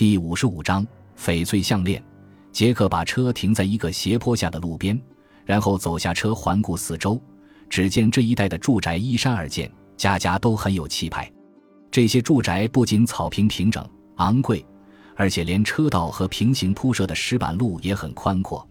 [0.00, 2.02] 第五十五章翡翠项链。
[2.52, 4.98] 杰克把车停在一个斜坡下的路边，
[5.44, 7.20] 然后走下车，环顾四周。
[7.68, 11.30] 只见这一带的住宅依山而建，家家都很有气派。
[11.90, 13.86] 这些住宅不仅草坪平整、
[14.16, 14.64] 昂贵，
[15.16, 18.66] 而且连车道和平行铺设的石板路也很宽阔。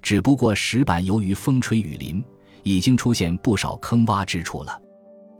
[0.00, 2.24] 只不过石板由于风吹雨淋，
[2.62, 4.80] 已经出现不少坑洼之处了。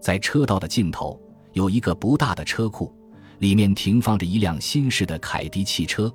[0.03, 1.19] 在车道的尽头
[1.55, 2.95] 有一个不大的车库，
[3.41, 6.13] 里面停放着一辆新式的凯迪汽车。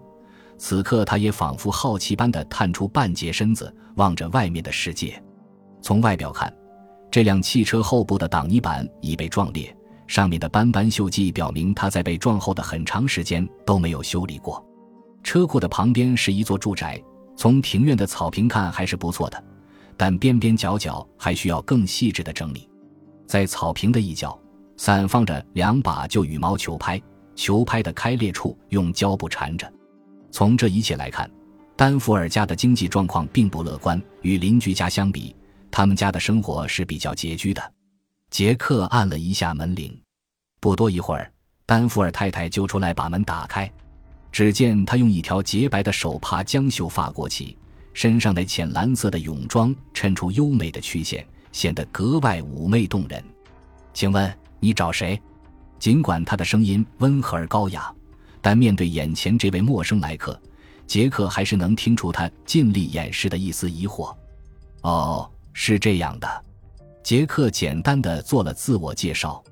[0.58, 5.22] 此刻，他也仿佛好奇般地探出半截身子，望着外面的世界。
[5.82, 6.52] 从外表看，
[7.12, 9.76] 这辆汽车后部的挡泥板已被撞裂，
[10.08, 14.64] 上面的斑斑锈迹表明它在被撞后的很长时间都没有修理过。
[15.24, 17.02] 车库的旁边是一座住宅，
[17.36, 19.44] 从庭院的草坪看还是不错的，
[19.98, 22.70] 但边边角角还需要更细致的整理。
[23.26, 24.40] 在草坪的一角，
[24.78, 27.02] 散放着两把旧羽毛球拍，
[27.36, 29.72] 球拍的开裂处用胶布缠着。
[30.32, 31.30] 从这一切来看，
[31.76, 34.02] 丹福尔家的经济状况并不乐观。
[34.22, 35.36] 与邻居家相比，
[35.70, 37.74] 他们家的生活是比较拮据的。
[38.32, 39.98] 杰克按了一下门铃，
[40.60, 41.32] 不多一会儿，
[41.66, 43.72] 丹福尔太太就出来把门打开。
[44.32, 47.58] 只见她用一条洁白的手帕将秀发裹起，
[47.94, 53.24] 身上的浅蓝色的泳装衬出优美的曲线，显得格外妩媚动人。
[53.94, 55.22] 请问你找谁？
[55.80, 57.94] 尽管他的声音温和而高雅。
[58.42, 60.40] 但面对眼前这位陌生来客，
[60.86, 64.16] 杰克还是能听出他尽力掩饰的一丝疑惑。
[64.82, 66.44] 哦，是这样的，
[67.04, 69.44] 杰克简单的做了自我介绍。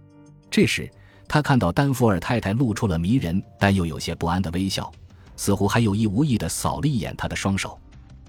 [0.51, 0.87] 这时，
[1.27, 4.91] 他看到丹佛尔太太露出了迷人但又有些不安的微笑，
[5.35, 7.79] 似乎还有意无意的扫了一眼他的双手。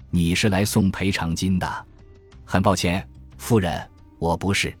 [0.09, 1.85] 你是来送赔偿金的？
[2.43, 3.07] 很抱歉，
[3.37, 4.75] 夫人，我不是。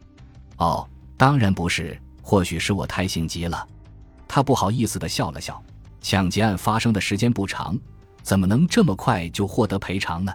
[0.57, 1.95] 哦，当然不是。
[2.25, 3.67] 或许是我太性急了。
[4.27, 5.61] 他不好意思的笑了笑。
[6.01, 7.79] 抢劫案发生的时间不长，
[8.23, 10.33] 怎么能这么快就获得赔偿呢？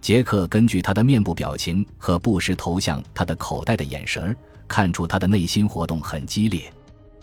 [0.00, 4.34] 杰克根据他的面部表情和不时投向他的口袋的眼神
[4.66, 6.72] 看出他的内心活动很激烈。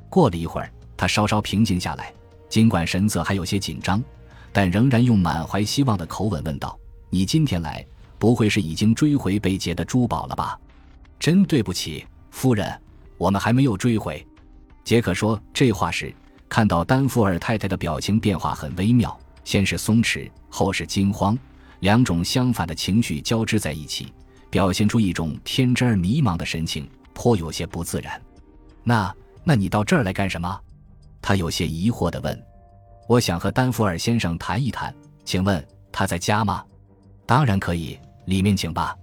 [0.08, 2.14] 过了一会儿，他稍稍平静下来，
[2.48, 4.04] 尽管神色还有些紧张，
[4.52, 6.78] 但仍然用满怀希望的口吻问道
[7.10, 7.86] ：“你今天来，
[8.18, 10.60] 不会是已经追回被劫的珠宝了吧
[11.20, 12.82] ？”“真对不起，夫人，
[13.18, 14.26] 我们还没有追回。”
[14.84, 16.14] 杰克说这话时。
[16.48, 21.38] 看到丹福尔太太的表情变化很微妙，先是松弛，后是惊慌，
[21.80, 24.14] 两种相反的情绪交织在一起，
[24.50, 28.22] 表现出一种天真而迷茫的神情，颇有些不自然。
[28.84, 30.58] 那，那你到这儿来干什么？
[31.20, 32.42] 他有些疑惑地问。
[33.10, 34.94] 我想和丹福尔先生谈一谈，
[35.26, 36.64] 请问他在家吗？
[37.26, 38.96] 当然可以，里面请吧。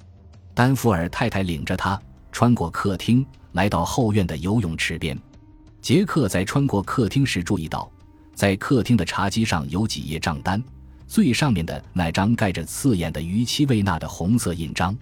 [0.54, 2.00] 丹福尔太太领着他
[2.30, 5.18] 穿过客厅，来到后院的游泳池边。
[5.80, 7.90] 杰克在穿过客厅时注意到，
[8.34, 10.62] 在客厅的茶几上有几页账单，
[11.08, 14.96] 最上面的那张盖着刺眼的逾期未纳的红色印章。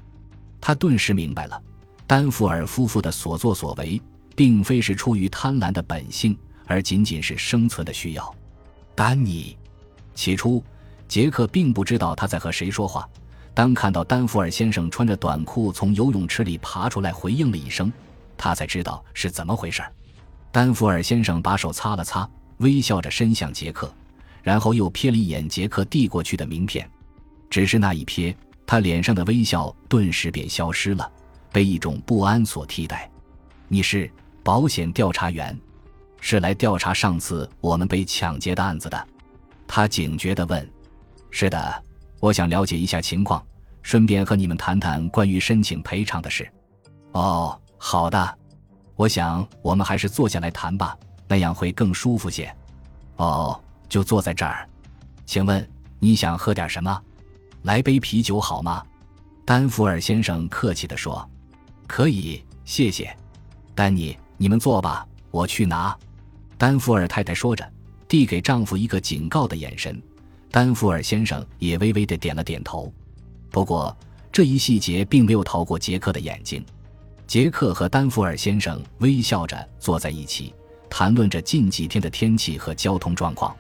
[0.61, 1.63] 他顿时明白了，
[2.07, 4.01] 丹福尔夫妇的所作所为，
[4.35, 8.35] 并非是出于贪婪的本性，而仅仅是生存的需要。
[8.95, 9.57] 丹尼，
[10.15, 10.63] 起初，
[11.09, 13.09] 杰克并不知道他在和谁说话。
[13.53, 17.93] 当看到丹福尔先生穿着短裤从游泳池里爬出来，回应了一声，
[18.41, 19.83] 他才知道是怎么回事。
[20.51, 23.93] 丹福尔先生把手擦了擦，微笑着伸向杰克，
[24.43, 26.91] 然后又瞥了一眼杰克递过去的名片。
[27.51, 28.35] 只是那一瞥，
[28.67, 31.13] 他脸上的微笑顿时便消失了，
[31.53, 33.11] 被一种不安所替代。
[33.69, 34.11] 你是
[34.43, 35.55] 保险调查员，
[36.19, 39.09] 是来调查上次我们被抢劫的案子的？
[39.69, 40.67] 他警觉地问。
[41.31, 41.83] 是的，
[42.21, 43.45] 我想了解一下情况，
[43.83, 46.51] 顺便和你们谈谈关于申请赔偿的事。
[47.13, 48.39] 哦，好的。
[48.95, 50.95] 我想，我们还是坐下来谈吧，
[51.27, 52.55] 那样会更舒服些。
[53.17, 53.59] 哦，
[53.89, 54.69] 就坐在这儿。
[55.25, 55.67] 请问
[55.99, 57.03] 你想喝点什么？
[57.63, 58.85] 来杯啤酒好吗？
[59.47, 61.27] 丹福尔先生客气地说。
[61.87, 63.17] 可以，谢谢。
[63.75, 65.97] 丹尼，你们坐吧，我去拿。
[66.59, 67.67] 丹福尔太太说着，
[68.07, 70.01] 递给丈夫一个警告的眼神。
[70.51, 72.93] 丹福尔先生也微微的点了点头。
[73.51, 73.97] 不过，
[74.31, 76.63] 这一细节并没有逃过杰克的眼睛。
[77.31, 80.53] 杰克和丹福尔先生微笑着坐在一起，
[80.91, 83.57] 谈论着近几天的天气和交通状况。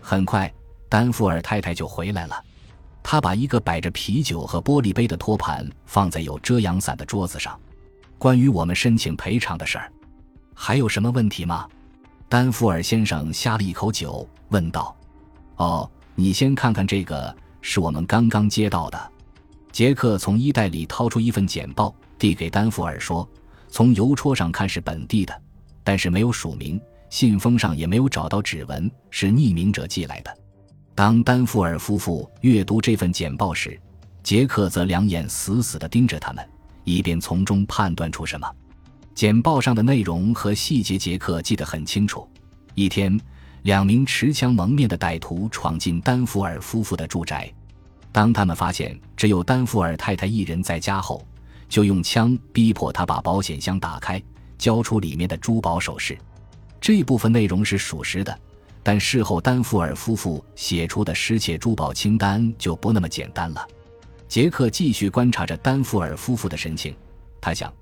[0.00, 0.52] 很快，
[0.88, 2.44] 丹福尔太太就回来了。
[3.04, 7.56] 她把一个摆着啤酒和玻璃杯的托盘放在有遮阳伞的桌子上。
[8.18, 9.92] 关于我们申请赔偿的事儿，
[10.52, 11.68] 还有什么问题吗？
[12.28, 14.92] 丹福尔先生呷了一口酒，问道。
[15.54, 19.12] “哦，你先看看这个，是我们刚刚接到的。”
[19.70, 21.94] 杰克从衣袋里掏出一份简报。
[22.18, 23.28] 递给丹福尔说
[23.68, 25.42] ：“从邮戳上看是本地的，
[25.82, 26.80] 但是没有署名，
[27.10, 30.36] 信封上也没有找到指纹，是匿名者寄来的。
[30.94, 33.80] 当丹富尔夫妇阅读这份简报时，
[34.22, 36.48] 杰克则两眼死死地盯着他们，
[36.84, 38.48] 以便从中判断出什么。
[39.14, 42.28] 简报上的内容和细节，杰克记得很清楚。
[42.74, 43.20] 一天，
[43.62, 47.52] 两名持枪蒙面的歹徒闯进丹福尔夫妇的住宅。
[48.10, 51.24] 当他们发现只有丹福尔太太一人在家后，
[51.68, 54.22] 就用枪逼迫他把保险箱打开，
[54.58, 56.16] 交出里面的珠宝首饰。
[56.80, 58.38] 这部分内容是属实的，
[58.82, 63.66] 但事后丹福尔夫妇写出的失窃珠宝清单就不那么简单了。
[64.28, 66.94] 杰克继续观察着丹福尔夫妇的神情，
[67.40, 67.72] 他想。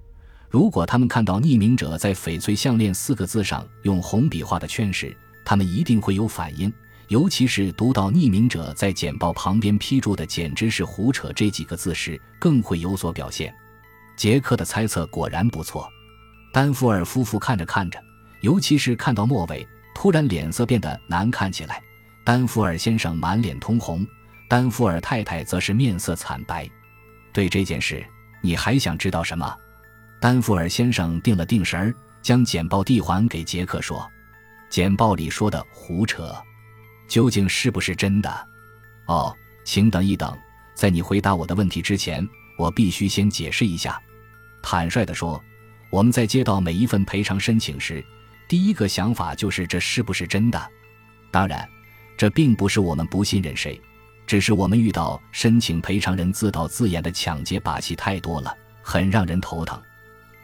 [0.50, 6.70] 如果他们看到匿名者在“翡翠项链”四个字上用红笔画的圈时，他们一定会有反应。
[7.08, 13.54] 尤其是读到匿名者在简报旁边批注的“简直是胡扯”这几个字时，更会有所表现。
[14.16, 15.88] 杰克的猜测果然不错。
[16.52, 17.98] 丹福尔夫妇看着看着，
[18.40, 21.82] 尤其是看到末尾，突然脸色变得难看起来。
[22.24, 24.06] 丹福尔先生满脸通红，
[24.48, 26.68] 丹福尔太太则是面色惨白。
[27.32, 28.04] 对这件事，
[28.42, 29.56] 你还想知道什么？
[30.20, 34.08] 丹福尔先生定了定神儿，将简报递还给杰克，说
[34.70, 36.32] ：“简报里说的胡扯，
[37.08, 38.48] 究竟是不是真的？”
[39.06, 39.34] 哦，
[39.64, 40.36] 请等一等，
[40.74, 42.24] 在你回答我的问题之前，
[42.62, 44.00] 我必须先解释一下。
[44.62, 45.42] 坦率地说，
[45.90, 48.04] 我们在接到每一份赔偿申请时，
[48.46, 50.70] 第一个想法就是这是不是真的。
[51.32, 51.68] 当然，
[52.16, 53.80] 这并不是我们不信任谁，
[54.28, 59.80] 只是我们遇到申请赔偿人自导自演的抢劫把戏太多了，很让人头疼。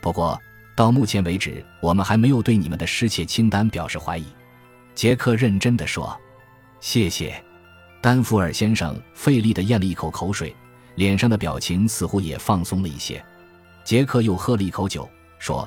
[0.01, 0.37] 不过，
[0.75, 4.27] 到目前为止，我们还没有对你们的失窃清单表示怀疑。”
[4.97, 6.19] 杰克认真地说。
[6.81, 7.41] “谢谢。”
[8.03, 10.53] 丹福尔先生费力地咽了一口口水，
[10.99, 13.25] 脸上的表情似乎也放松了一些。
[13.85, 15.09] 杰克又喝了一口酒，
[15.39, 15.67] 说：“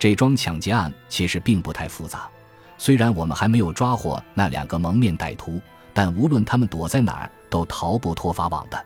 [0.00, 2.28] 这桩抢劫案其实并不太复杂。
[2.76, 5.60] 虽然我们还没有抓获那两个蒙面歹徒，
[5.92, 8.84] 但无论他们躲在哪儿，都逃不脱法网的。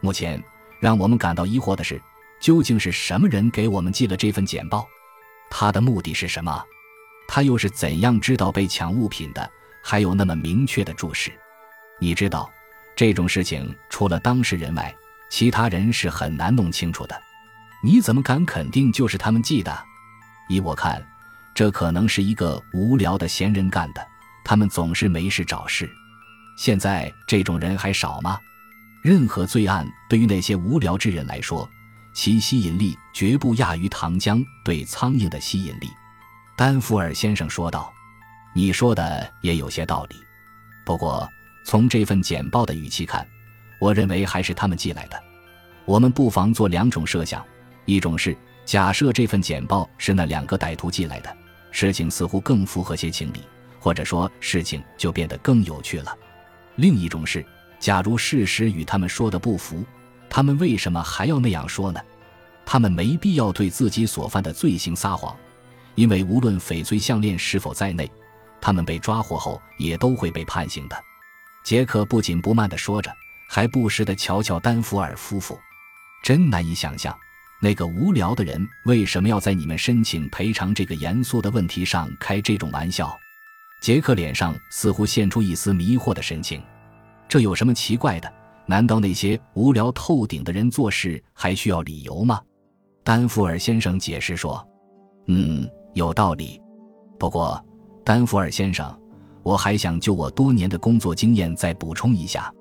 [0.00, 0.42] 目前，
[0.80, 2.02] 让我们感到疑惑的是。”
[2.40, 4.88] 究竟是什么人给我们寄了这份简报？
[5.50, 6.64] 他的目的是什么？
[7.28, 9.50] 他又是怎样知道被抢物品的？
[9.82, 11.30] 还有那么明确的注释？
[11.98, 12.50] 你知道，
[12.96, 14.96] 这种事情除了当事人外，
[15.30, 17.18] 其他人是很难弄清楚的。
[17.82, 19.84] 你怎么敢肯定就是他们寄的？
[20.48, 21.02] 依我看，
[21.54, 24.06] 这可能是一个无聊的闲人干的。
[24.44, 25.88] 他们总是没事找事。
[26.58, 28.38] 现在这种人还少吗？
[29.02, 31.66] 任何罪案对于那些无聊之人来说。
[32.12, 35.88] 其吸引力绝不亚于糖浆对苍蝇的吸引力，
[36.56, 37.90] 丹福尔先生说道
[38.52, 40.16] ：“你说的也有些道理，
[40.84, 41.26] 不过
[41.64, 43.24] 从这份简报的语气看，
[43.80, 45.20] 我认为还是他们寄来的。
[45.84, 47.44] 我们不妨做两种设想：
[47.84, 51.36] 一种是假设这份简报是那两个歹徒寄来的，
[51.72, 53.42] 事情似乎更符合些情理，
[53.80, 56.12] 或者说事情就变得更有趣了；
[56.76, 57.44] 另一种是，
[57.80, 59.84] 假如事实与他们说的不符。”
[60.32, 62.00] 他们为什么还要那样说呢？
[62.64, 65.36] 他们没必要对自己所犯的罪行撒谎，
[65.96, 68.08] 因为无论翡翠项链是否在内，
[68.60, 70.96] 他们被抓获后也都会被判刑的。
[71.64, 73.12] 杰克不紧不慢地说着，
[73.52, 75.58] 还不时地瞧瞧丹福尔夫妇。
[76.22, 77.12] 真难以想象，
[77.60, 83.12] 那个无聊的人为什么要在你们申请赔偿这个严肃的问题上开这种玩笑。
[83.82, 86.62] 杰克脸上似乎现出一丝迷惑的神情。
[87.28, 88.32] 这有什么奇怪的？
[88.66, 92.40] 难道那些无聊透顶的人做事还需要理由吗？
[93.02, 94.64] 丹福尔先生解释说
[95.26, 96.60] ：“嗯，有道理。
[97.18, 97.60] 不过，
[98.04, 98.96] 丹福尔先生，
[99.42, 102.52] 我还想就我多年的工作经验再补充一下。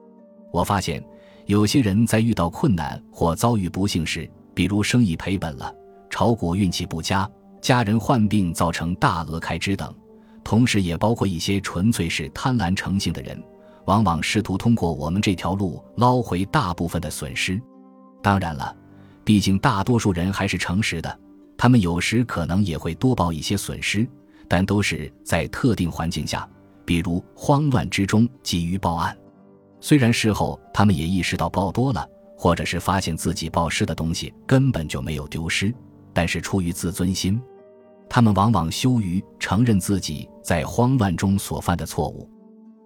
[0.51, 1.03] 我发现，
[1.45, 5.73] 有些人在遇到困难或遭遇不幸时，比如生意赔本了、
[6.09, 7.29] 炒股运气不佳、
[7.61, 9.93] 家人患病造成大额开支等，
[10.43, 13.41] 同时也包括一些纯粹是贪婪成性的人。”
[13.85, 17.59] 往往试图通过我们这条路捞回大部分的损失。
[18.21, 18.75] 当然了，
[19.23, 21.19] 毕竟大多数人还是诚实的，
[21.57, 24.07] 他们有时可能也会多报一些损失，
[24.47, 26.47] 但都是在特定环境下，
[26.85, 29.17] 比如慌乱之中急于报案。
[29.81, 35.73] 虽然事后他们也意识到报多了，或者是发现自己报失的东西根本就没有丢失，
[36.13, 37.41] 但是出于自尊心，
[38.09, 42.29] 他们往往羞于承认自己在慌乱中所犯的错误。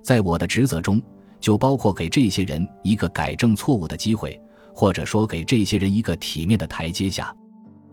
[0.04, 1.02] 在我的职责中，
[1.40, 4.40] 就包括给这些人一个改正错误的机会，
[4.74, 7.36] 或者说给这些人一个体面的台阶下。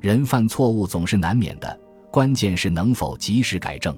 [0.01, 1.81] 人犯错误总是难免的，
[2.11, 3.97] 关键是能否及时改正。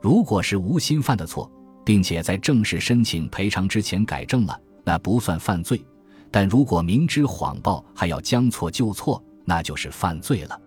[0.00, 1.50] 如果是无心犯的错，
[1.88, 5.78] 并且在正式申请赔偿之前改正了，那不算犯罪；
[6.30, 10.60] 但如果明知谎报还要将错就错，那就是犯罪了。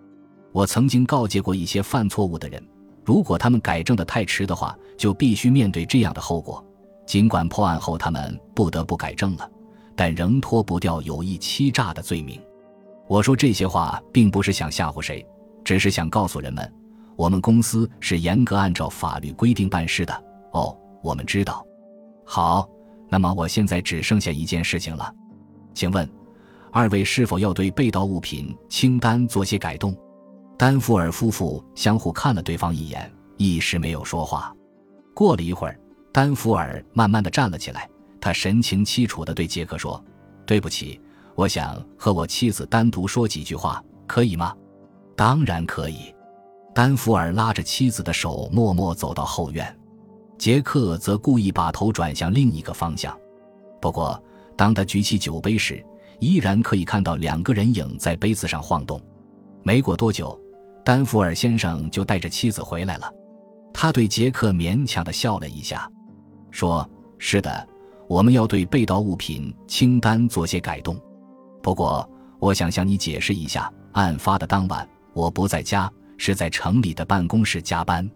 [0.51, 2.59] 我曾经告诫过一些犯错误的人，
[3.05, 6.65] 如果他们改正的太迟的话，就必须面对这样的后果。
[7.05, 9.47] 尽管破案后他们不得不改正了，
[9.95, 12.41] 但仍脱不掉有意欺诈的罪名。
[13.07, 15.23] 我说这些话并不是想吓唬谁，
[15.63, 16.73] 只是想告诉人们，
[17.15, 20.23] 我们公司是严格按照法律规定办事的。
[20.53, 21.65] 哦，我们知道。
[22.25, 22.67] 好，
[23.09, 25.13] 那么我现在只剩下一件事情了，
[25.73, 26.09] 请问，
[26.71, 29.95] 二位是否要对被盗物品清单做些改动？
[30.57, 34.55] 丹福尔夫妇相互看了对方一眼，一时没有说话。
[35.13, 35.79] 过了一会儿，
[36.13, 37.89] 丹福尔慢慢的站了起来，
[38.19, 40.03] 他神情凄楚的对杰克说
[40.45, 41.01] ：“对不起。”
[41.33, 44.53] 我想和我妻子单独说几句话，可以吗？
[45.15, 46.13] 当然可以。
[46.75, 49.75] 丹福尔拉着妻子的手，默默走到后院。
[50.41, 53.15] 杰克则故意把头转向另一个方向。
[53.79, 54.19] 不过，
[54.57, 55.85] 当他举起酒杯时，
[56.19, 58.99] 依然可以看到两个人影在杯子上晃动。
[59.61, 60.35] 没过多久，
[60.83, 63.07] 丹福尔先生就带着妻子回来了。
[63.71, 65.87] 他对杰克勉强的笑了一下，
[66.49, 67.67] 说：“是的，
[68.09, 70.99] 我们要对被盗物品清单做些改动。”
[71.61, 78.09] 不过，我想向你解释一下，案发的当晚我不在家，是在城里的办公室加班，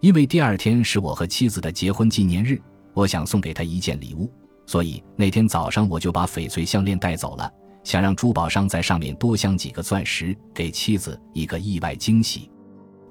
[0.00, 2.58] 因为第二天是我和妻子的结婚纪念日，
[2.94, 4.32] 我想送给她一件礼物，
[4.66, 7.52] 所以那天早上我就把翡翠项链带走了，
[7.84, 12.50] 想让珠宝商在上面多镶几个钻石，给妻子一个意外惊喜。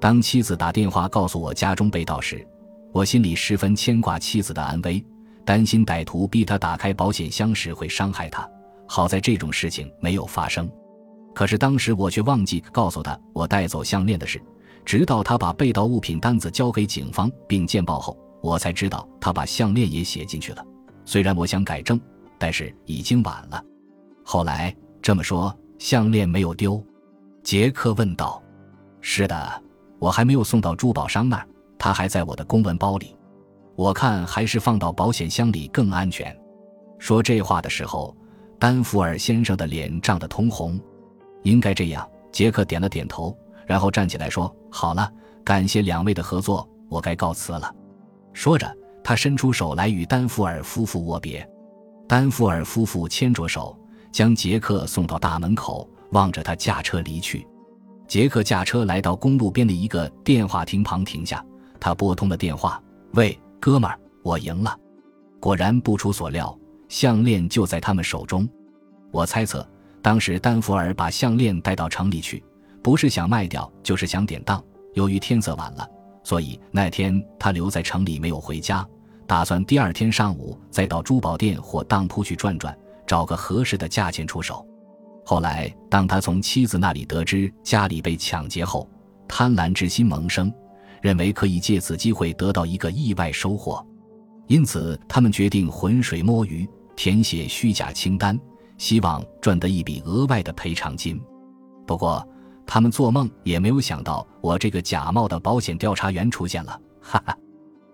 [0.00, 2.44] 当妻子打电话告诉我家中被盗时，
[2.92, 5.04] 我心里十分牵挂妻子的安危，
[5.44, 8.48] 担心歹徒逼她打开保险箱时会伤害她。
[8.88, 10.68] 好在这种事情没有发生，
[11.32, 14.42] 可是当时我却忘记告诉她我带走项链的事。
[14.84, 20.64] 直到他把被盗物品单子交给警方并见报后，我才知道他把项链也写进去了。
[21.04, 22.00] 虽然我想改正，
[22.38, 23.62] 但是已经晚了。
[24.24, 26.82] 后来这么说，项链没有丢？
[27.42, 28.42] 杰克问道。
[29.00, 29.62] 是的，
[29.98, 31.46] 我还没有送到珠宝商那儿，
[31.78, 33.16] 它还在我的公文包里。
[33.76, 36.36] 我看还是放到保险箱里更安全。
[36.98, 38.16] 说这话的时候。
[38.58, 40.78] 丹福尔先生的脸涨得通红，
[41.44, 42.06] 应该这样。
[42.30, 43.34] 杰克点了点头，
[43.70, 45.08] 然后站起来说：“好了，
[45.44, 47.72] 感谢两位的合作，我该告辞了。”
[48.34, 48.68] 说着，
[49.04, 51.48] 他伸出手来与丹福尔夫妇握别。
[52.08, 53.78] 丹福尔夫妇牵着手，
[54.10, 57.46] 将杰克送到大门口，望着他驾车离去。
[58.08, 61.40] 杰克驾车来到公路边的一个电话亭旁停下，
[61.78, 62.82] 他拨通了电话
[63.14, 64.76] ：“喂，哥们儿，我赢了。”
[65.38, 66.58] 果然不出所料。
[66.88, 68.48] 项链就在他们手中，
[69.12, 69.64] 我猜测，
[70.02, 72.42] 当时丹福尔把项链带到城里去，
[72.82, 74.62] 不是想卖掉，就是想典当。
[74.94, 75.88] 由于天色晚了，
[76.24, 78.86] 所以那天他留在城里没有回家，
[79.26, 84.66] 打算第二天上午再到珠宝店或当铺去转转，找个合适的价钱出手。
[85.24, 88.88] 后来，当他从妻子那里得知家里被抢劫后，
[89.28, 90.52] 贪婪之心萌生，
[91.00, 93.84] 认为可以借此机会得到一个意外收获，
[94.48, 96.68] 因此他们决定浑水摸鱼。
[96.96, 98.38] 填写虚假清单，
[98.76, 101.18] 希望赚得一笔额外的赔偿金。
[101.86, 102.26] 不过，
[102.72, 106.80] 他们做梦也没有想到，我这个假冒的保险调查员出现了。
[107.00, 107.36] 哈哈，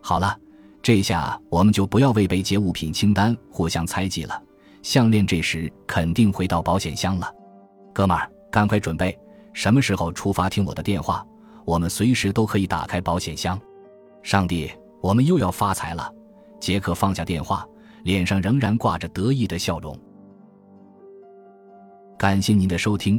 [0.03, 0.39] 好了，
[0.83, 4.39] 这下我们就不要为被劫物品清单互相猜忌了。
[4.83, 7.33] 项链这时肯定回到保险箱了。
[7.95, 9.19] 哥们儿，赶快准备，
[9.55, 10.51] 什么时候出发？
[10.51, 11.27] 听我的电话，
[11.65, 13.59] 我们随时都可以打开保险箱。
[14.23, 16.13] 上帝，我们又要发财了！
[16.61, 17.67] 杰克放下电话。
[18.03, 19.99] 脸上仍然挂着得意的笑容。
[22.17, 23.19] 感谢您的收听，